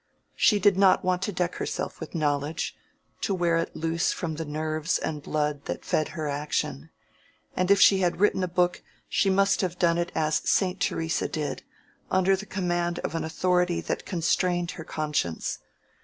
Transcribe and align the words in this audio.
She 0.35 0.57
did 0.57 0.77
not 0.77 1.05
want 1.05 1.21
to 1.21 1.31
deck 1.31 1.57
herself 1.57 1.99
with 1.99 2.15
knowledge—to 2.15 3.35
wear 3.35 3.57
it 3.57 3.75
loose 3.75 4.11
from 4.11 4.33
the 4.37 4.45
nerves 4.45 4.97
and 4.97 5.21
blood 5.21 5.65
that 5.65 5.85
fed 5.85 6.07
her 6.17 6.27
action; 6.27 6.89
and 7.55 7.69
if 7.69 7.79
she 7.79 7.99
had 7.99 8.19
written 8.19 8.43
a 8.43 8.47
book 8.47 8.81
she 9.07 9.29
must 9.29 9.61
have 9.61 9.77
done 9.77 9.99
it 9.99 10.11
as 10.15 10.41
Saint 10.43 10.79
Theresa 10.79 11.27
did, 11.27 11.61
under 12.09 12.35
the 12.35 12.47
command 12.47 12.97
of 13.03 13.13
an 13.13 13.23
authority 13.23 13.79
that 13.81 14.07
constrained 14.07 14.71
her 14.71 14.83
conscience. 14.83 15.59